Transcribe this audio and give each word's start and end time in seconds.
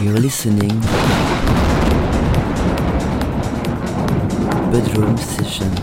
You're 0.00 0.14
listening. 0.14 0.80
Bedroom 4.70 5.16
Session. 5.16 5.74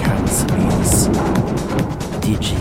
Casimir's 0.00 1.08
DJ 2.22 2.56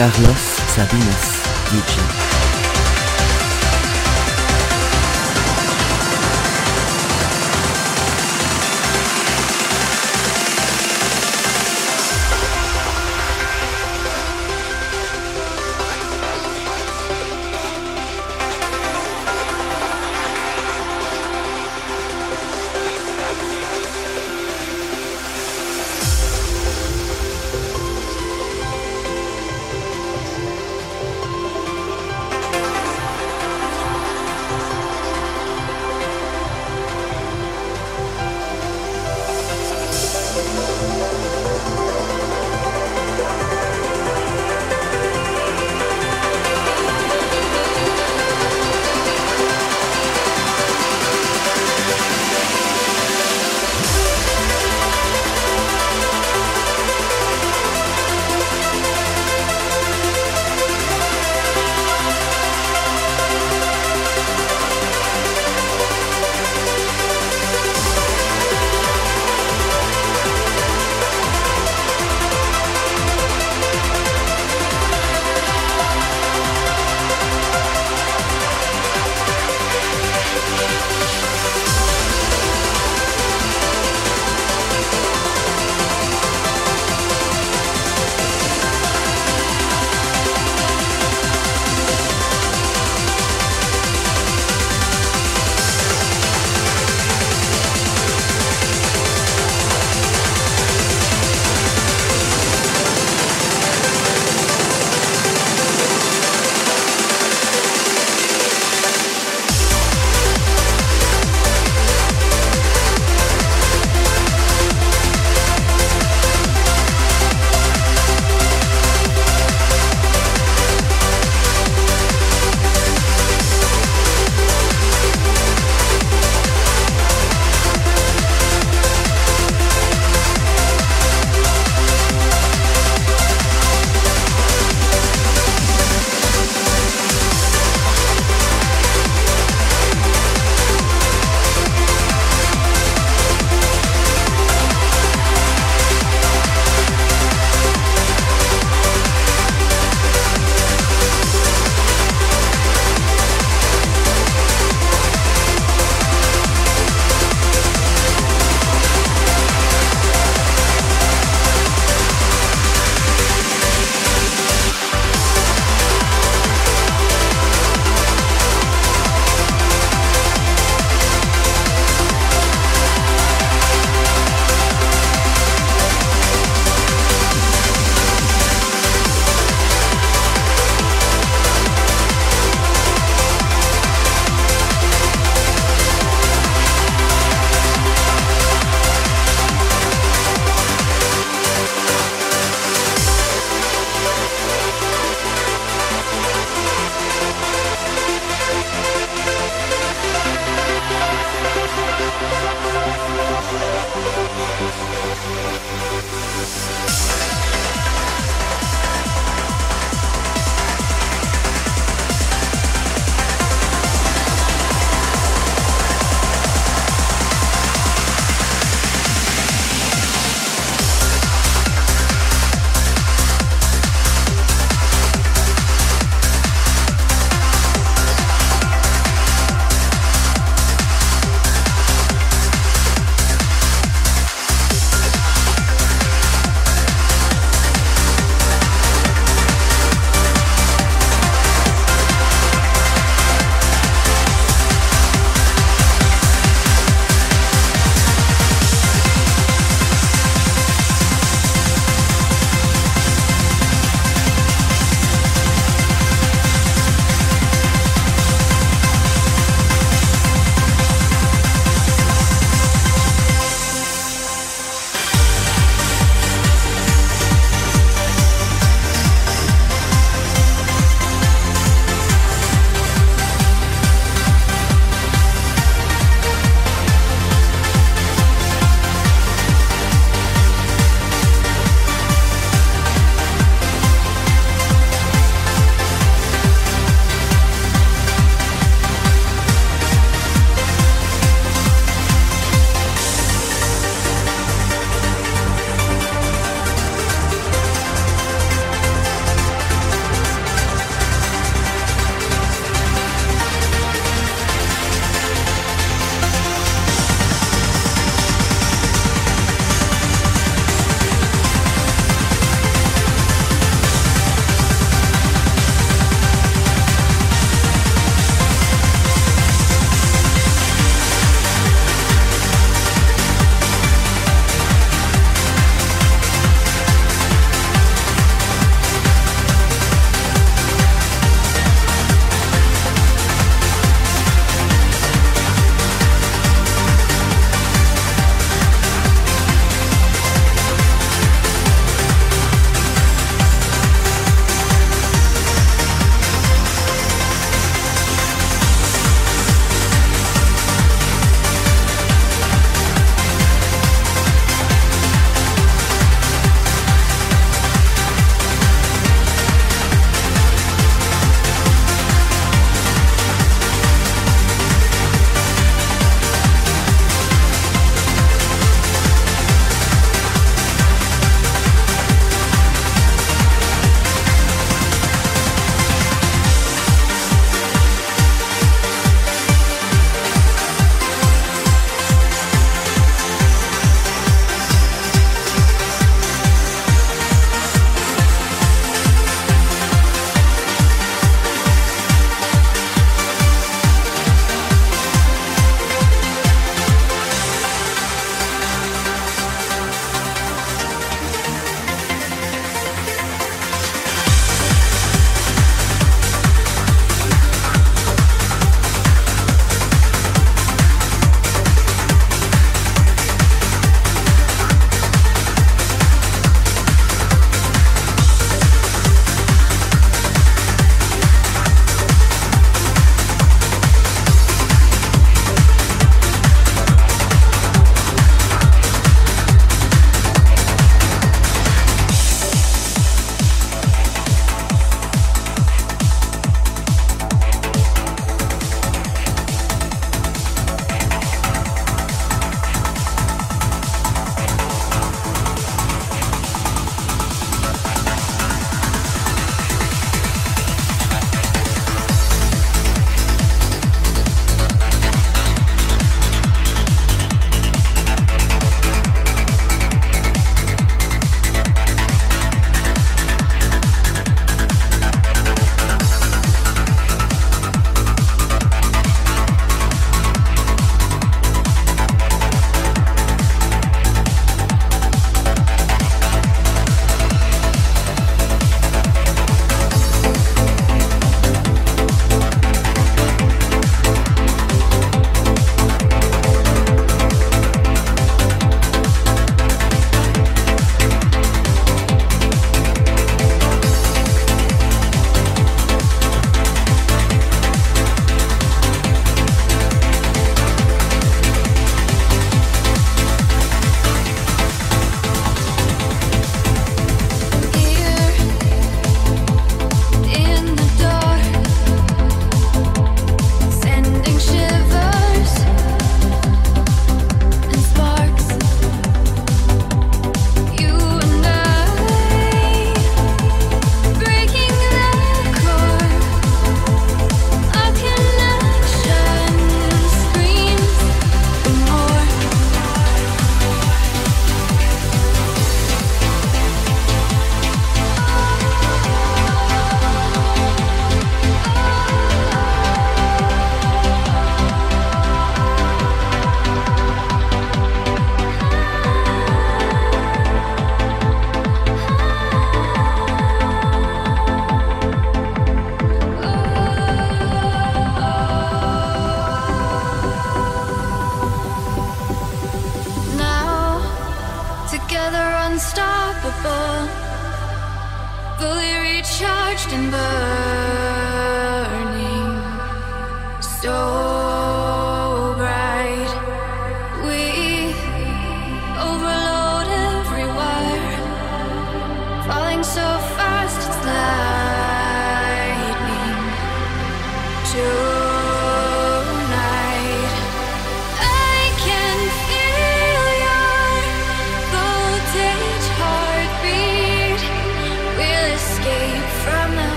Carlos 0.00 0.39